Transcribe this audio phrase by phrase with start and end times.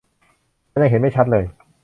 [0.71, 1.45] มันยังเห็นไม่ชัดเลย